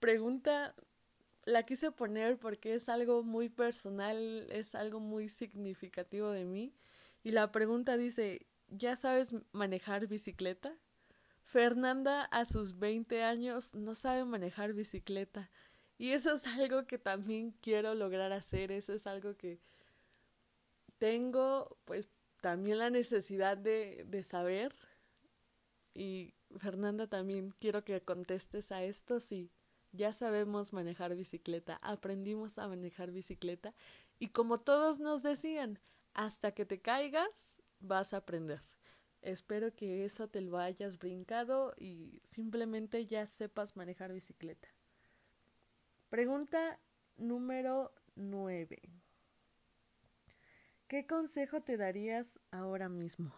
pregunta 0.01 0.75
la 1.49 1.65
quise 1.65 1.91
poner 1.91 2.39
porque 2.39 2.75
es 2.75 2.89
algo 2.89 3.23
muy 3.23 3.49
personal, 3.49 4.47
es 4.51 4.75
algo 4.75 5.01
muy 5.01 5.29
significativo 5.29 6.31
de 6.31 6.45
mí. 6.45 6.75
Y 7.25 7.33
la 7.33 7.51
pregunta 7.51 7.97
dice, 7.97 8.47
¿ya 8.69 8.97
sabes 8.97 9.35
manejar 9.53 10.07
bicicleta? 10.07 10.77
Fernanda 11.45 12.25
a 12.25 12.45
sus 12.45 12.79
20 12.79 13.23
años 13.23 13.75
no 13.75 13.95
sabe 13.95 14.25
manejar 14.25 14.75
bicicleta. 14.75 15.51
Y 15.97 16.11
eso 16.11 16.35
es 16.35 16.47
algo 16.59 16.87
que 16.87 16.99
también 16.99 17.53
quiero 17.63 17.95
lograr 17.95 18.33
hacer, 18.33 18.71
eso 18.71 18.93
es 18.93 19.07
algo 19.07 19.37
que 19.37 19.59
tengo, 20.99 21.79
pues 21.87 22.09
también 22.43 22.79
la 22.79 22.91
necesidad 22.91 23.57
de, 23.57 24.05
de 24.07 24.23
saber. 24.23 24.75
Y 25.95 26.35
Fernanda, 26.59 27.07
también 27.07 27.55
quiero 27.59 27.85
que 27.85 28.01
contestes 28.03 28.71
a 28.71 28.85
esto. 28.85 29.19
Sí, 29.19 29.51
ya 29.93 30.13
sabemos 30.13 30.73
manejar 30.73 31.15
bicicleta, 31.15 31.79
aprendimos 31.83 32.59
a 32.59 32.69
manejar 32.69 33.11
bicicleta. 33.11 33.75
Y 34.19 34.29
como 34.29 34.59
todos 34.59 34.99
nos 35.01 35.23
decían, 35.23 35.79
hasta 36.15 36.53
que 36.53 36.65
te 36.65 36.81
caigas, 36.81 37.59
vas 37.81 38.13
a 38.13 38.19
aprender. 38.19 38.63
Espero 39.23 39.75
que 39.75 40.05
eso 40.05 40.29
te 40.29 40.41
lo 40.41 40.59
hayas 40.59 40.99
brincado 40.99 41.75
y 41.77 42.23
simplemente 42.25 43.07
ya 43.07 43.27
sepas 43.27 43.77
manejar 43.77 44.13
bicicleta. 44.13 44.69
Pregunta 46.09 46.79
número 47.17 47.93
9. 48.15 48.81
¿Qué 50.87 51.07
consejo 51.07 51.61
te 51.61 51.77
darías 51.77 52.41
ahora 52.51 52.89
mismo? 52.89 53.35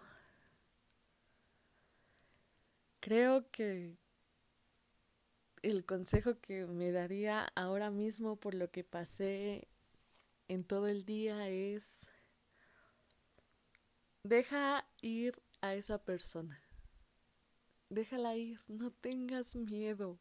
Creo 3.01 3.51
que 3.51 3.97
el 5.63 5.85
consejo 5.85 6.41
que 6.41 6.67
me 6.67 6.91
daría 6.91 7.47
ahora 7.55 7.91
mismo 7.91 8.37
por 8.37 8.55
lo 8.55 8.71
que 8.71 8.85
pasé 8.85 9.69
en 10.49 10.65
todo 10.65 10.89
el 10.89 11.05
día 11.05 11.49
es 11.49 12.11
deja 14.23 14.87
ir 15.03 15.41
a 15.61 15.75
esa 15.75 15.99
persona. 16.03 16.63
Déjala 17.89 18.37
ir, 18.37 18.61
no 18.69 18.91
tengas 18.91 19.57
miedo. 19.57 20.19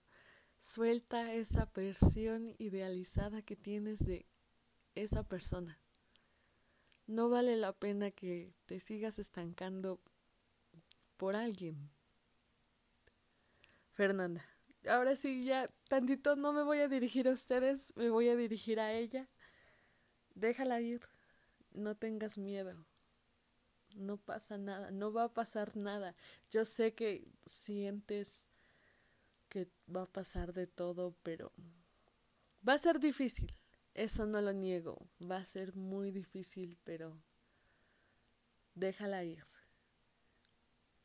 Suelta 0.62 1.34
esa 1.34 1.70
versión 1.74 2.56
idealizada 2.58 3.42
que 3.42 3.56
tienes 3.56 4.00
de 4.00 4.26
esa 4.96 5.24
persona. 5.24 5.80
No 7.08 7.30
vale 7.30 7.56
la 7.58 7.74
pena 7.74 8.12
que 8.12 8.54
te 8.66 8.80
sigas 8.80 9.20
estancando 9.20 10.02
por 11.18 11.36
alguien. 11.36 11.90
Fernanda, 13.94 14.46
ahora 14.88 15.16
sí 15.16 15.44
ya 15.44 15.70
tantito 15.88 16.36
no 16.36 16.54
me 16.54 16.64
voy 16.64 16.80
a 16.80 16.88
dirigir 16.88 17.28
a 17.28 17.32
ustedes, 17.32 17.96
me 17.96 18.10
voy 18.10 18.30
a 18.30 18.36
dirigir 18.36 18.80
a 18.80 18.94
ella. 18.94 19.28
Déjala 20.36 20.80
ir, 20.82 21.02
no 21.72 21.96
tengas 21.96 22.38
miedo. 22.38 22.86
No 23.96 24.18
pasa 24.18 24.58
nada, 24.58 24.92
no 24.92 25.12
va 25.12 25.26
a 25.26 25.34
pasar 25.34 25.76
nada. 25.76 26.16
Yo 26.52 26.64
sé 26.64 26.94
que 26.94 27.28
sientes 27.46 28.48
que 29.50 29.68
va 29.94 30.04
a 30.04 30.12
pasar 30.12 30.54
de 30.54 30.68
todo, 30.68 31.16
pero 31.24 31.52
va 32.68 32.74
a 32.74 32.78
ser 32.78 33.00
difícil. 33.00 33.56
Eso 33.96 34.26
no 34.26 34.42
lo 34.42 34.54
niego. 34.54 35.10
Va 35.20 35.38
a 35.38 35.46
ser 35.46 35.76
muy 35.76 36.12
difícil, 36.12 36.78
pero 36.84 37.20
déjala 38.76 39.24
ir. 39.24 39.44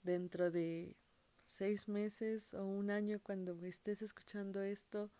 Dentro 0.02 0.50
de 0.50 0.96
seis 1.54 1.86
meses 1.86 2.52
o 2.54 2.64
un 2.64 2.90
año 2.90 3.20
cuando 3.22 3.54
estés 3.64 4.02
escuchando 4.02 4.62
esto, 4.62 5.10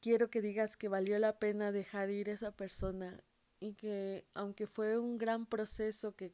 quiero 0.00 0.30
que 0.30 0.40
digas 0.40 0.78
que 0.78 0.88
valió 0.88 1.18
la 1.18 1.38
pena 1.38 1.72
dejar 1.72 2.08
ir 2.08 2.30
a 2.30 2.32
esa 2.32 2.50
persona 2.50 3.22
y 3.60 3.74
que 3.74 4.24
aunque 4.32 4.66
fue 4.66 4.98
un 4.98 5.18
gran 5.18 5.44
proceso 5.44 6.16
que 6.16 6.32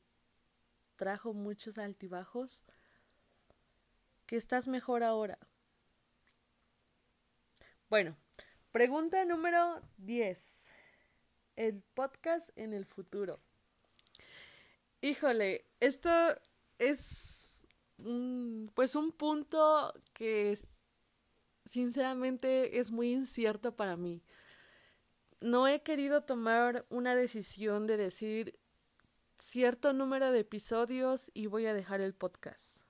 trajo 0.94 1.34
muchos 1.34 1.78
altibajos, 1.78 2.64
que 4.26 4.36
estás 4.36 4.68
mejor 4.68 5.02
ahora. 5.02 5.38
Bueno, 7.90 8.16
pregunta 8.70 9.24
número 9.24 9.82
10. 9.98 10.70
El 11.56 11.82
podcast 11.94 12.50
en 12.56 12.72
el 12.72 12.84
futuro. 12.84 13.40
Híjole, 15.00 15.64
esto 15.80 16.10
es 16.78 17.45
pues 18.74 18.94
un 18.94 19.12
punto 19.12 19.92
que 20.12 20.58
sinceramente 21.64 22.78
es 22.78 22.90
muy 22.90 23.12
incierto 23.12 23.74
para 23.74 23.96
mí 23.96 24.22
no 25.40 25.68
he 25.68 25.82
querido 25.82 26.22
tomar 26.22 26.86
una 26.88 27.14
decisión 27.14 27.86
de 27.86 27.96
decir 27.96 28.58
cierto 29.38 29.92
número 29.92 30.32
de 30.32 30.40
episodios 30.40 31.30
y 31.34 31.46
voy 31.46 31.66
a 31.66 31.74
dejar 31.74 32.00
el 32.00 32.14
podcast. 32.14 32.82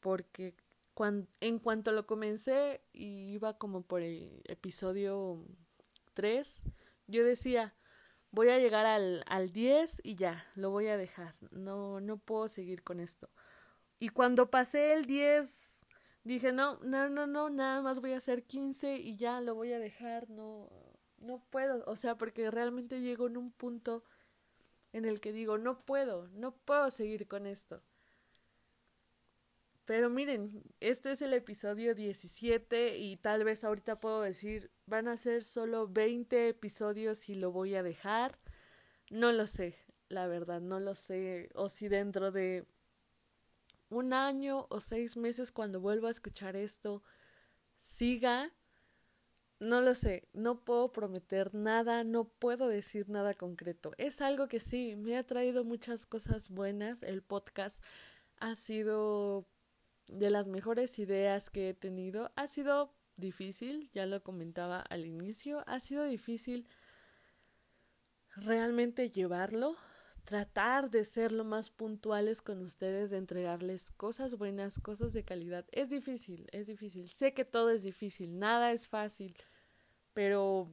Porque 0.00 0.54
en 1.40 1.58
cuanto 1.58 1.92
lo 1.92 2.06
comencé 2.06 2.82
y 2.92 3.32
iba 3.32 3.56
como 3.56 3.82
por 3.82 4.02
el 4.02 4.42
episodio 4.44 5.44
3, 6.14 6.64
yo 7.06 7.24
decía, 7.24 7.74
voy 8.30 8.50
a 8.50 8.58
llegar 8.58 8.84
al, 8.84 9.24
al 9.26 9.52
10 9.52 10.00
y 10.04 10.16
ya, 10.16 10.44
lo 10.54 10.70
voy 10.70 10.88
a 10.88 10.96
dejar. 10.96 11.34
No, 11.50 12.00
no 12.00 12.18
puedo 12.18 12.48
seguir 12.48 12.82
con 12.82 13.00
esto. 13.00 13.30
Y 13.98 14.10
cuando 14.10 14.50
pasé 14.50 14.92
el 14.94 15.06
10, 15.06 15.82
dije, 16.24 16.52
no, 16.52 16.78
no, 16.80 17.08
no, 17.08 17.26
no, 17.26 17.50
nada 17.50 17.82
más 17.82 18.00
voy 18.00 18.12
a 18.12 18.18
hacer 18.18 18.44
15 18.44 18.96
y 18.96 19.16
ya 19.16 19.40
lo 19.40 19.54
voy 19.54 19.72
a 19.72 19.78
dejar, 19.78 20.30
no, 20.30 20.70
no 21.18 21.42
puedo, 21.50 21.84
o 21.86 21.96
sea, 21.96 22.16
porque 22.16 22.50
realmente 22.50 23.00
llego 23.00 23.26
en 23.26 23.36
un 23.36 23.50
punto 23.50 24.04
en 24.92 25.04
el 25.04 25.20
que 25.20 25.32
digo, 25.32 25.58
no 25.58 25.84
puedo, 25.84 26.28
no 26.28 26.54
puedo 26.56 26.90
seguir 26.90 27.26
con 27.26 27.46
esto. 27.46 27.82
Pero 29.84 30.10
miren, 30.10 30.62
este 30.80 31.12
es 31.12 31.22
el 31.22 31.32
episodio 31.32 31.94
17 31.94 32.98
y 32.98 33.16
tal 33.16 33.42
vez 33.42 33.64
ahorita 33.64 34.00
puedo 34.00 34.20
decir, 34.20 34.70
van 34.84 35.08
a 35.08 35.16
ser 35.16 35.42
solo 35.42 35.88
20 35.88 36.48
episodios 36.48 37.28
y 37.30 37.34
lo 37.34 37.52
voy 37.52 37.74
a 37.74 37.82
dejar. 37.82 38.38
No 39.10 39.32
lo 39.32 39.46
sé, 39.46 39.74
la 40.10 40.26
verdad, 40.26 40.60
no 40.60 40.78
lo 40.78 40.94
sé. 40.94 41.48
O 41.54 41.70
si 41.70 41.88
dentro 41.88 42.30
de 42.30 42.66
un 43.90 44.12
año 44.12 44.66
o 44.70 44.80
seis 44.80 45.16
meses 45.16 45.52
cuando 45.52 45.80
vuelva 45.80 46.08
a 46.08 46.12
escuchar 46.12 46.56
esto, 46.56 47.02
siga 47.78 48.52
no 49.60 49.80
lo 49.80 49.94
sé, 49.94 50.28
no 50.32 50.64
puedo 50.64 50.92
prometer 50.92 51.54
nada, 51.54 52.04
no 52.04 52.28
puedo 52.28 52.68
decir 52.68 53.08
nada 53.08 53.34
concreto. 53.34 53.92
Es 53.98 54.20
algo 54.20 54.48
que 54.48 54.60
sí, 54.60 54.94
me 54.96 55.16
ha 55.16 55.26
traído 55.26 55.64
muchas 55.64 56.06
cosas 56.06 56.48
buenas. 56.48 57.02
El 57.02 57.22
podcast 57.22 57.82
ha 58.38 58.54
sido 58.54 59.48
de 60.12 60.30
las 60.30 60.46
mejores 60.46 60.98
ideas 60.98 61.50
que 61.50 61.70
he 61.70 61.74
tenido. 61.74 62.30
Ha 62.36 62.46
sido 62.46 62.94
difícil, 63.16 63.90
ya 63.92 64.06
lo 64.06 64.22
comentaba 64.22 64.80
al 64.80 65.06
inicio, 65.06 65.64
ha 65.66 65.80
sido 65.80 66.04
difícil 66.04 66.68
realmente 68.36 69.10
llevarlo, 69.10 69.74
tratar 70.28 70.90
de 70.90 71.06
ser 71.06 71.32
lo 71.32 71.42
más 71.42 71.70
puntuales 71.70 72.42
con 72.42 72.60
ustedes, 72.62 73.08
de 73.08 73.16
entregarles 73.16 73.90
cosas 73.92 74.36
buenas, 74.36 74.78
cosas 74.78 75.14
de 75.14 75.24
calidad. 75.24 75.64
Es 75.72 75.88
difícil, 75.88 76.46
es 76.52 76.66
difícil. 76.66 77.08
Sé 77.08 77.32
que 77.32 77.46
todo 77.46 77.70
es 77.70 77.82
difícil, 77.82 78.38
nada 78.38 78.72
es 78.72 78.88
fácil, 78.88 79.34
pero 80.12 80.70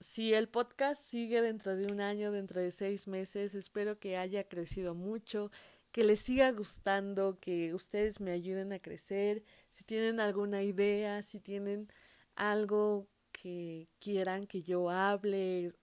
si 0.00 0.34
el 0.34 0.48
podcast 0.48 1.00
sigue 1.00 1.40
dentro 1.40 1.76
de 1.76 1.86
un 1.86 2.00
año, 2.00 2.32
dentro 2.32 2.60
de 2.60 2.72
seis 2.72 3.06
meses, 3.06 3.54
espero 3.54 4.00
que 4.00 4.16
haya 4.16 4.42
crecido 4.48 4.96
mucho, 4.96 5.52
que 5.92 6.02
les 6.02 6.18
siga 6.18 6.50
gustando, 6.50 7.38
que 7.38 7.72
ustedes 7.74 8.18
me 8.18 8.32
ayuden 8.32 8.72
a 8.72 8.80
crecer. 8.80 9.44
Si 9.70 9.84
tienen 9.84 10.18
alguna 10.18 10.64
idea, 10.64 11.22
si 11.22 11.38
tienen 11.38 11.92
algo 12.34 13.06
que 13.30 13.88
quieran 14.00 14.48
que 14.48 14.62
yo 14.62 14.90
hable, 14.90 15.74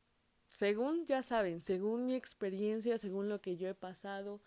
según 0.50 1.06
ya 1.06 1.24
saben, 1.24 1.62
según 1.62 2.06
mi 2.06 2.15
experiencia, 2.15 2.98
según 2.98 3.29
lo 3.29 3.41
que 3.41 3.58
yo 3.58 3.70
he 3.70 3.75
pasado, 3.75 4.41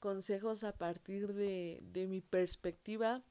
consejos 0.00 0.64
a 0.64 0.76
partir 0.76 1.32
de, 1.34 1.80
de 1.82 2.06
mi 2.06 2.20
perspectiva, 2.20 3.22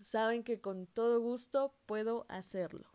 saben 0.00 0.42
que 0.42 0.60
con 0.60 0.86
todo 0.86 1.20
gusto 1.20 1.74
puedo 1.86 2.26
hacerlo. 2.28 2.90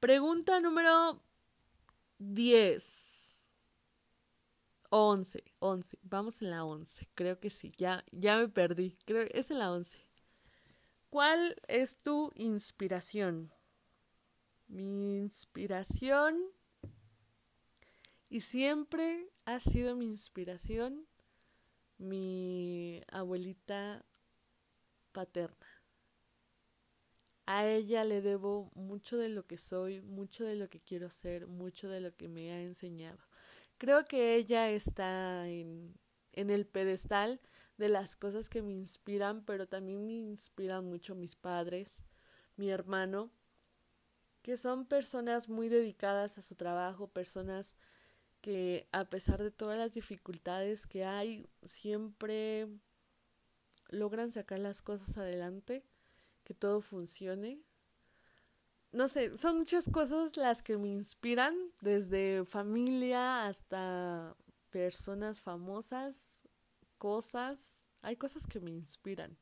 Pregunta 0.00 0.60
número 0.60 1.20
10. 2.18 3.28
11, 4.90 5.44
11. 5.58 5.98
Vamos 6.02 6.40
en 6.40 6.50
la 6.50 6.64
11. 6.64 7.08
Creo 7.14 7.38
que 7.40 7.50
sí. 7.50 7.72
Ya, 7.76 8.04
ya 8.10 8.36
me 8.36 8.48
perdí. 8.48 8.96
Creo 9.04 9.26
que 9.26 9.38
es 9.38 9.50
en 9.50 9.58
la 9.58 9.70
11. 9.72 9.98
¿Cuál 11.10 11.56
es 11.68 11.96
tu 11.96 12.32
inspiración? 12.34 13.52
Mi 14.68 15.16
inspiración 15.16 16.40
y 18.30 18.42
siempre 18.42 19.32
ha 19.44 19.60
sido 19.60 19.96
mi 19.96 20.06
inspiración 20.06 21.08
mi 21.98 23.02
abuelita 23.10 24.04
paterna. 25.12 25.66
A 27.46 27.66
ella 27.66 28.04
le 28.04 28.22
debo 28.22 28.70
mucho 28.74 29.16
de 29.16 29.28
lo 29.28 29.46
que 29.46 29.58
soy, 29.58 30.00
mucho 30.02 30.44
de 30.44 30.54
lo 30.54 30.68
que 30.68 30.80
quiero 30.80 31.10
ser, 31.10 31.46
mucho 31.46 31.88
de 31.88 32.00
lo 32.00 32.14
que 32.14 32.28
me 32.28 32.52
ha 32.52 32.60
enseñado. 32.60 33.18
Creo 33.78 34.04
que 34.04 34.36
ella 34.36 34.70
está 34.70 35.48
en, 35.48 35.94
en 36.32 36.50
el 36.50 36.66
pedestal 36.66 37.40
de 37.78 37.88
las 37.88 38.16
cosas 38.16 38.48
que 38.48 38.62
me 38.62 38.72
inspiran, 38.72 39.44
pero 39.44 39.66
también 39.66 40.06
me 40.06 40.12
inspiran 40.12 40.84
mucho 40.84 41.14
mis 41.14 41.36
padres, 41.36 42.02
mi 42.56 42.70
hermano, 42.70 43.30
que 44.48 44.56
son 44.56 44.86
personas 44.86 45.50
muy 45.50 45.68
dedicadas 45.68 46.38
a 46.38 46.40
su 46.40 46.54
trabajo, 46.54 47.06
personas 47.06 47.76
que 48.40 48.88
a 48.92 49.04
pesar 49.04 49.42
de 49.42 49.50
todas 49.50 49.76
las 49.76 49.92
dificultades 49.92 50.86
que 50.86 51.04
hay, 51.04 51.46
siempre 51.64 52.66
logran 53.90 54.32
sacar 54.32 54.58
las 54.58 54.80
cosas 54.80 55.18
adelante, 55.18 55.84
que 56.44 56.54
todo 56.54 56.80
funcione. 56.80 57.60
No 58.90 59.08
sé, 59.08 59.36
son 59.36 59.58
muchas 59.58 59.86
cosas 59.92 60.38
las 60.38 60.62
que 60.62 60.78
me 60.78 60.88
inspiran, 60.88 61.54
desde 61.82 62.46
familia 62.46 63.46
hasta 63.46 64.34
personas 64.70 65.42
famosas, 65.42 66.48
cosas, 66.96 67.86
hay 68.00 68.16
cosas 68.16 68.46
que 68.46 68.60
me 68.60 68.70
inspiran. 68.70 69.36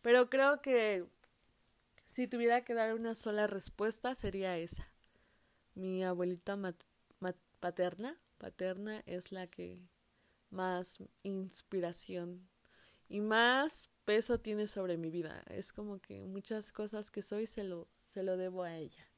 Pero 0.00 0.30
creo 0.30 0.62
que 0.62 1.04
si 2.14 2.28
tuviera 2.28 2.62
que 2.64 2.74
dar 2.74 2.94
una 2.94 3.16
sola 3.16 3.48
respuesta 3.48 4.14
sería 4.14 4.56
esa. 4.56 4.88
Mi 5.74 6.04
abuelita 6.04 6.56
paterna, 7.58 8.16
paterna 8.38 9.02
es 9.04 9.32
la 9.32 9.48
que 9.48 9.80
más 10.48 11.02
inspiración 11.24 12.48
y 13.08 13.18
más 13.20 13.90
peso 14.04 14.38
tiene 14.38 14.68
sobre 14.68 14.96
mi 14.96 15.10
vida. 15.10 15.42
Es 15.48 15.72
como 15.72 15.98
que 15.98 16.24
muchas 16.24 16.70
cosas 16.70 17.10
que 17.10 17.20
soy 17.20 17.48
se 17.48 17.64
lo, 17.64 17.88
se 18.04 18.22
lo 18.22 18.36
debo 18.36 18.62
a 18.62 18.76
ella. 18.76 19.08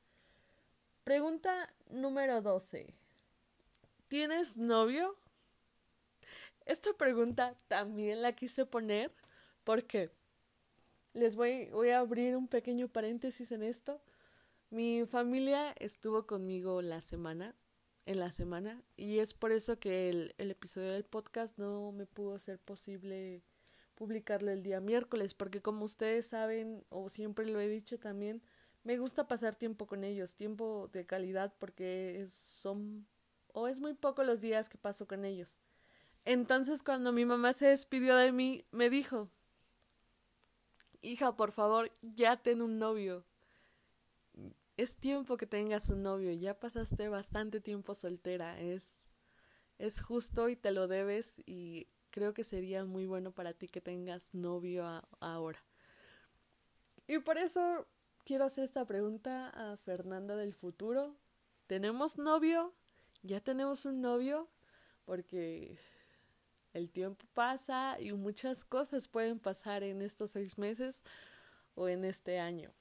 Pregunta 1.05 1.71
número 1.91 2.41
12. 2.41 2.95
¿Tienes 4.09 4.57
novio? 4.57 5.19
Esta 6.65 6.95
pregunta 6.95 7.59
también 7.69 8.23
la 8.23 8.33
quise 8.33 8.65
poner 8.65 9.12
porque 9.65 10.11
les 11.16 11.35
voy, 11.35 11.68
voy 11.70 11.90
a 11.90 12.00
abrir 12.00 12.37
un 12.37 12.46
pequeño 12.46 12.88
paréntesis 12.88 13.50
en 13.50 13.62
esto. 13.62 14.00
Mi 14.70 15.06
familia 15.06 15.73
estuvo 15.78 16.26
conmigo 16.26 16.82
la 16.82 17.00
semana, 17.00 17.54
en 18.04 18.20
la 18.20 18.30
semana, 18.30 18.82
y 18.96 19.18
es 19.18 19.35
por 19.35 19.50
eso 19.50 19.78
que 19.80 20.11
el, 20.11 20.35
el 20.38 20.50
episodio 20.50 20.92
del 20.92 21.04
podcast 21.04 21.58
no 21.58 21.90
me 21.92 22.06
pudo 22.06 22.38
ser 22.38 22.58
posible 22.58 23.42
publicarlo 23.94 24.50
el 24.50 24.62
día 24.62 24.80
miércoles, 24.80 25.35
porque 25.35 25.62
como 25.62 25.85
ustedes 25.85 26.26
saben, 26.26 26.85
o 26.90 27.08
siempre 27.08 27.46
lo 27.46 27.58
he 27.61 27.68
dicho 27.68 27.99
también, 27.99 28.42
me 28.85 28.99
gusta 28.99 29.26
pasar 29.26 29.56
tiempo 29.56 29.87
con 29.87 30.04
ellos, 30.04 30.35
tiempo 30.35 30.88
de 30.92 31.06
calidad, 31.06 31.54
porque 31.58 32.26
son, 32.30 33.06
o 33.52 33.66
es 33.66 33.80
muy 33.80 33.94
poco 33.94 34.23
los 34.23 34.40
días 34.40 34.68
que 34.68 34.78
paso 34.78 35.08
con 35.08 35.25
ellos. 35.25 35.58
Entonces 36.25 36.82
cuando 36.82 37.11
mi 37.11 37.25
mamá 37.25 37.52
se 37.52 37.66
despidió 37.66 38.16
de 38.16 38.32
mí, 38.32 38.64
me 38.70 38.90
dijo, 38.90 39.30
hija, 41.07 41.37
por 41.37 41.53
favor, 41.53 41.91
ya 42.03 42.37
ten 42.37 42.63
un 42.63 42.79
novio. 42.79 43.25
Es 44.77 44.97
tiempo 44.97 45.37
que 45.37 45.47
tengas 45.47 45.89
un 45.89 46.03
novio, 46.03 46.33
ya 46.33 46.59
pasaste 46.59 47.09
bastante 47.09 47.61
tiempo 47.61 47.95
soltera, 47.95 48.61
es, 48.61 49.09
es 49.79 50.03
justo 50.03 50.51
y 50.51 50.57
te 50.57 50.71
lo 50.71 50.87
debes 50.87 51.43
y 51.47 51.89
creo 52.11 52.35
que 52.35 52.45
sería 52.45 52.85
muy 52.85 53.07
bueno 53.07 53.33
para 53.33 53.55
ti 53.55 53.69
que 53.69 53.81
tengas 53.81 54.35
novio 54.35 54.85
ahora. 55.21 55.65
Y 57.09 57.19
por 57.21 57.39
eso 57.39 57.87
quiero 58.25 58.45
hacer 58.45 58.65
esta 58.65 58.85
pregunta 58.85 59.49
a 59.51 59.77
Fernanda 59.77 60.37
del 60.37 60.53
futuro. 60.53 61.17
¿Tenemos 61.67 62.19
novio? 62.19 62.75
¿Ya 63.23 63.41
tenemos 63.41 63.85
un 63.85 64.01
novio? 64.01 64.49
Porque 65.05 65.79
el 66.76 66.90
tiempo 66.90 67.25
pasa 67.33 67.97
y 68.00 68.12
muchas 68.12 68.64
cosas 68.64 69.09
pueden 69.09 69.38
pasar 69.38 69.83
en 69.83 70.02
estos 70.02 70.33
seis 70.33 70.59
meses 70.59 71.02
o 71.75 71.88
en 71.88 72.04
este 72.04 72.38
año. 72.38 72.73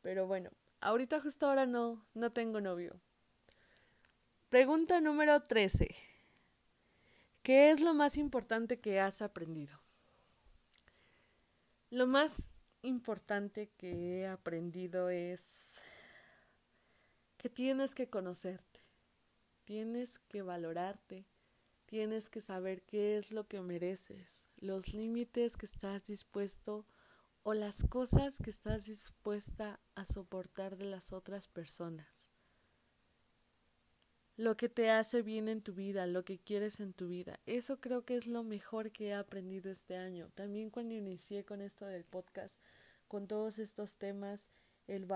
Pero 0.00 0.26
bueno, 0.26 0.50
ahorita 0.80 1.20
justo 1.20 1.46
ahora 1.46 1.66
no, 1.66 2.04
no 2.14 2.32
tengo 2.32 2.60
novio. 2.60 2.98
Pregunta 4.48 5.00
número 5.00 5.42
13. 5.42 5.94
¿Qué 7.42 7.70
es 7.70 7.80
lo 7.80 7.94
más 7.94 8.16
importante 8.16 8.80
que 8.80 9.00
has 9.00 9.22
aprendido? 9.22 9.80
Lo 11.90 12.06
más 12.06 12.54
importante 12.82 13.70
que 13.76 14.20
he 14.20 14.26
aprendido 14.26 15.10
es 15.10 15.80
que 17.36 17.48
tienes 17.48 17.94
que 17.94 18.08
conocerte, 18.08 18.80
tienes 19.64 20.18
que 20.18 20.42
valorarte, 20.42 21.24
Tienes 21.90 22.30
que 22.30 22.40
saber 22.40 22.82
qué 22.82 23.18
es 23.18 23.32
lo 23.32 23.48
que 23.48 23.60
mereces, 23.60 24.48
los 24.58 24.94
límites 24.94 25.56
que 25.56 25.66
estás 25.66 26.04
dispuesto 26.04 26.86
o 27.42 27.52
las 27.52 27.82
cosas 27.82 28.38
que 28.38 28.50
estás 28.50 28.86
dispuesta 28.86 29.80
a 29.96 30.04
soportar 30.04 30.76
de 30.76 30.84
las 30.84 31.12
otras 31.12 31.48
personas. 31.48 32.30
Lo 34.36 34.56
que 34.56 34.68
te 34.68 34.88
hace 34.88 35.22
bien 35.22 35.48
en 35.48 35.62
tu 35.62 35.74
vida, 35.74 36.06
lo 36.06 36.24
que 36.24 36.38
quieres 36.38 36.78
en 36.78 36.92
tu 36.92 37.08
vida. 37.08 37.40
Eso 37.46 37.80
creo 37.80 38.04
que 38.04 38.16
es 38.16 38.28
lo 38.28 38.44
mejor 38.44 38.92
que 38.92 39.08
he 39.08 39.14
aprendido 39.14 39.72
este 39.72 39.96
año. 39.96 40.30
También 40.36 40.70
cuando 40.70 40.94
inicié 40.94 41.44
con 41.44 41.60
esto 41.60 41.86
del 41.86 42.04
podcast, 42.04 42.54
con 43.08 43.26
todos 43.26 43.58
estos 43.58 43.96
temas, 43.96 44.46
el 44.86 45.06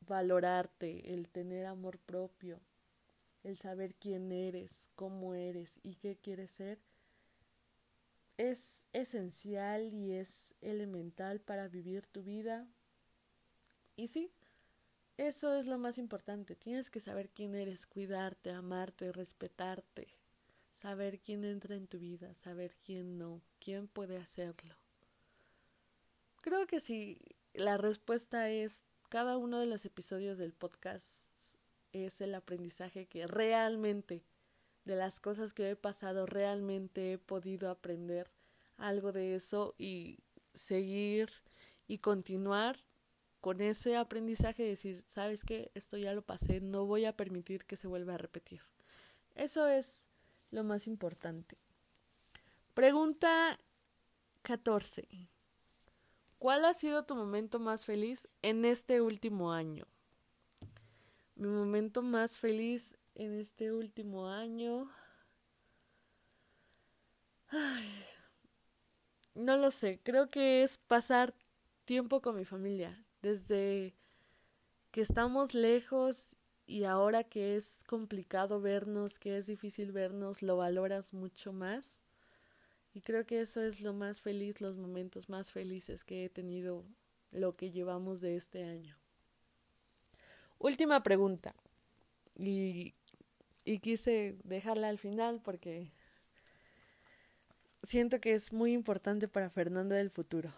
valorarte, 0.00 1.14
el 1.14 1.28
tener 1.28 1.66
amor 1.66 2.00
propio, 2.00 2.60
el 3.46 3.58
saber 3.58 3.94
quién 3.94 4.32
eres, 4.32 4.88
cómo 4.96 5.34
eres 5.34 5.78
y 5.84 5.94
qué 5.94 6.16
quieres 6.16 6.50
ser, 6.50 6.80
es 8.38 8.84
esencial 8.92 9.94
y 9.94 10.12
es 10.12 10.52
elemental 10.60 11.40
para 11.40 11.68
vivir 11.68 12.06
tu 12.06 12.24
vida. 12.24 12.66
Y 13.94 14.08
sí, 14.08 14.32
eso 15.16 15.54
es 15.54 15.66
lo 15.66 15.78
más 15.78 15.96
importante. 15.96 16.56
Tienes 16.56 16.90
que 16.90 16.98
saber 16.98 17.30
quién 17.30 17.54
eres, 17.54 17.86
cuidarte, 17.86 18.50
amarte, 18.50 19.12
respetarte, 19.12 20.08
saber 20.74 21.20
quién 21.20 21.44
entra 21.44 21.76
en 21.76 21.86
tu 21.86 22.00
vida, 22.00 22.34
saber 22.34 22.74
quién 22.82 23.16
no, 23.16 23.42
quién 23.60 23.86
puede 23.86 24.16
hacerlo. 24.16 24.74
Creo 26.42 26.66
que 26.66 26.80
si 26.80 27.20
la 27.54 27.76
respuesta 27.76 28.50
es 28.50 28.84
cada 29.08 29.36
uno 29.36 29.60
de 29.60 29.66
los 29.66 29.84
episodios 29.84 30.36
del 30.36 30.52
podcast 30.52 31.25
es 31.92 32.20
el 32.20 32.34
aprendizaje 32.34 33.06
que 33.06 33.26
realmente, 33.26 34.24
de 34.84 34.96
las 34.96 35.20
cosas 35.20 35.52
que 35.52 35.70
he 35.70 35.76
pasado, 35.76 36.26
realmente 36.26 37.12
he 37.12 37.18
podido 37.18 37.70
aprender 37.70 38.30
algo 38.76 39.12
de 39.12 39.34
eso 39.34 39.74
y 39.78 40.18
seguir 40.54 41.30
y 41.88 41.98
continuar 41.98 42.78
con 43.40 43.60
ese 43.60 43.96
aprendizaje 43.96 44.64
y 44.64 44.68
decir, 44.68 45.04
¿sabes 45.08 45.44
qué? 45.44 45.70
Esto 45.74 45.96
ya 45.96 46.12
lo 46.14 46.22
pasé, 46.22 46.60
no 46.60 46.84
voy 46.84 47.04
a 47.04 47.16
permitir 47.16 47.64
que 47.64 47.76
se 47.76 47.86
vuelva 47.86 48.14
a 48.14 48.18
repetir. 48.18 48.60
Eso 49.34 49.68
es 49.68 50.04
lo 50.50 50.64
más 50.64 50.86
importante. 50.86 51.56
Pregunta 52.74 53.58
14. 54.42 55.06
¿Cuál 56.38 56.64
ha 56.64 56.74
sido 56.74 57.04
tu 57.04 57.14
momento 57.14 57.58
más 57.58 57.84
feliz 57.84 58.28
en 58.42 58.64
este 58.64 59.00
último 59.00 59.52
año? 59.52 59.86
Mi 61.36 61.48
momento 61.48 62.02
más 62.02 62.38
feliz 62.38 62.96
en 63.14 63.38
este 63.38 63.70
último 63.70 64.28
año. 64.28 64.90
no 69.34 69.56
lo 69.56 69.70
sé, 69.70 70.00
creo 70.02 70.30
que 70.30 70.62
es 70.62 70.78
pasar 70.78 71.34
tiempo 71.84 72.22
con 72.22 72.36
mi 72.36 72.44
familia. 72.44 73.04
Desde 73.20 73.94
que 74.90 75.02
estamos 75.02 75.52
lejos 75.52 76.34
y 76.66 76.84
ahora 76.84 77.22
que 77.22 77.56
es 77.56 77.84
complicado 77.86 78.60
vernos, 78.60 79.18
que 79.18 79.36
es 79.36 79.46
difícil 79.46 79.92
vernos, 79.92 80.42
lo 80.42 80.56
valoras 80.56 81.12
mucho 81.12 81.52
más. 81.52 82.02
Y 82.94 83.02
creo 83.02 83.26
que 83.26 83.42
eso 83.42 83.60
es 83.60 83.82
lo 83.82 83.92
más 83.92 84.22
feliz, 84.22 84.62
los 84.62 84.78
momentos 84.78 85.28
más 85.28 85.52
felices 85.52 86.02
que 86.02 86.24
he 86.24 86.30
tenido, 86.30 86.86
lo 87.30 87.56
que 87.56 87.70
llevamos 87.70 88.22
de 88.22 88.36
este 88.36 88.64
año. 88.64 88.96
Última 90.58 91.02
pregunta. 91.02 91.54
Y, 92.38 92.94
quise 93.82 94.36
dejarla 94.44 94.88
al 94.88 94.98
final 94.98 95.40
porque 95.42 95.92
siento 97.82 98.20
que 98.20 98.34
es 98.34 98.52
muy 98.52 98.72
importante 98.72 99.28
para 99.28 99.50
Fernanda 99.50 99.96
del 99.96 100.10
futuro. 100.10 100.52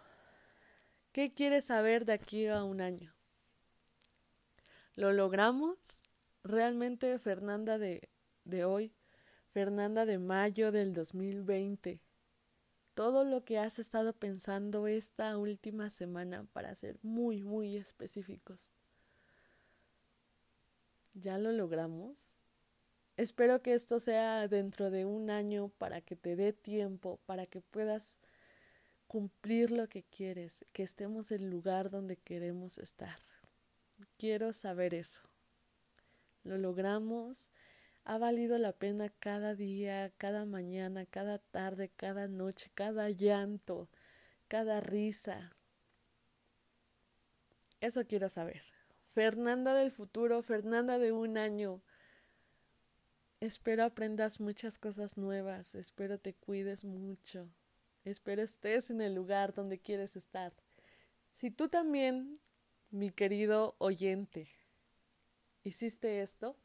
¿Qué 1.13 1.33
quieres 1.33 1.65
saber 1.65 2.05
de 2.05 2.13
aquí 2.13 2.47
a 2.47 2.63
un 2.65 2.81
año? 2.81 3.13
¿Lo 4.95 5.13
logramos? 5.13 5.77
Realmente 6.45 7.19
Fernanda 7.19 7.79
de, 7.79 8.09
de 8.45 8.65
hoy, 8.65 8.93
Fernanda 9.51 10.07
de 10.07 10.19
mayo 10.19 10.71
del 10.71 10.93
2020, 10.93 12.01
todo 12.95 13.25
lo 13.25 13.45
que 13.45 13.59
has 13.59 13.79
estado 13.79 14.13
pensando 14.13 14.87
esta 14.87 15.37
última 15.39 15.91
semana 15.91 16.45
para 16.53 16.75
ser 16.75 16.99
muy, 17.03 17.43
muy 17.43 17.77
específicos 17.77 18.75
ya 21.20 21.38
lo 21.38 21.52
logramos. 21.52 22.40
Espero 23.16 23.62
que 23.62 23.74
esto 23.74 23.98
sea 23.98 24.46
dentro 24.46 24.90
de 24.90 25.04
un 25.04 25.31
año 25.31 25.70
para 25.78 26.00
que 26.00 26.14
te 26.14 26.37
dé 26.37 26.52
tiempo, 26.52 27.18
para 27.26 27.46
que 27.46 27.61
puedas 27.61 28.16
cumplir 29.09 29.70
lo 29.70 29.88
que 29.88 30.04
quieres, 30.04 30.64
que 30.72 30.85
estemos 30.85 31.33
en 31.33 31.42
el 31.42 31.50
lugar 31.50 31.90
donde 31.90 32.16
queremos 32.16 32.78
estar. 32.78 33.18
Quiero 34.18 34.52
saber 34.52 34.94
eso. 34.94 35.22
Lo 36.44 36.59
logramos. 36.59 37.48
ha 38.04 38.16
valido 38.18 38.57
la 38.57 38.72
pena 38.72 39.11
cada 39.18 39.54
día, 39.54 40.12
cada 40.16 40.46
mañana, 40.46 41.04
cada 41.04 41.38
tarde, 41.38 41.90
cada 41.96 42.28
noche, 42.28 42.70
cada 42.74 43.11
llanto, 43.11 43.88
cada 44.46 44.81
risa. 44.81 45.52
Eso 47.81 48.07
quiero 48.07 48.28
saber. 48.28 48.78
Fernanda 49.18 49.74
del 49.74 49.90
futuro, 49.90 50.44
Fernanda 50.44 50.96
de 50.96 51.11
un 51.11 51.38
año. 51.38 51.83
Espero 53.40 53.83
aprendas 53.83 54.38
muchas 54.38 54.78
cosas 54.78 55.16
nuevas, 55.18 55.74
espero 55.74 56.20
te 56.20 56.35
cuides 56.35 56.85
mucho, 56.85 57.50
espero 58.04 58.42
estés 58.42 58.90
en 58.90 59.00
el 59.00 59.16
lugar 59.16 59.54
donde 59.54 59.81
quieres 59.81 60.14
estar. 60.14 60.54
Si 61.33 61.50
tú 61.50 61.68
también, 61.68 62.38
mi 62.90 63.11
querido 63.11 63.74
oyente, 63.78 64.46
hiciste 65.64 66.22
esto, 66.22 66.57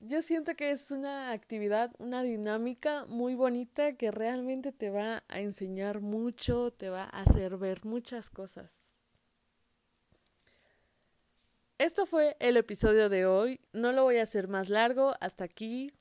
yo 0.00 0.20
siento 0.20 0.56
que 0.56 0.72
es 0.72 0.90
una 0.90 1.30
actividad, 1.30 1.94
una 2.00 2.24
dinámica 2.24 3.04
muy 3.06 3.36
bonita 3.36 3.92
que 3.92 4.10
realmente 4.10 4.72
te 4.72 4.90
va 4.90 5.22
a 5.28 5.38
enseñar 5.38 6.00
mucho, 6.00 6.72
te 6.72 6.90
va 6.90 7.04
a 7.04 7.22
hacer 7.22 7.56
ver 7.56 7.84
muchas 7.84 8.30
cosas. 8.30 8.91
Esto 11.82 12.06
fue 12.06 12.36
el 12.38 12.56
episodio 12.56 13.08
de 13.08 13.26
hoy. 13.26 13.58
No 13.72 13.90
lo 13.90 14.04
voy 14.04 14.18
a 14.18 14.22
hacer 14.22 14.46
más 14.46 14.68
largo. 14.68 15.14
Hasta 15.20 15.42
aquí. 15.42 15.92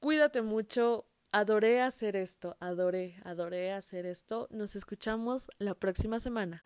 Cuídate 0.00 0.40
mucho. 0.40 1.04
Adoré 1.32 1.82
hacer 1.82 2.16
esto. 2.16 2.56
Adoré, 2.60 3.20
adoré 3.22 3.72
hacer 3.72 4.06
esto. 4.06 4.48
Nos 4.50 4.74
escuchamos 4.74 5.50
la 5.58 5.74
próxima 5.74 6.18
semana. 6.18 6.62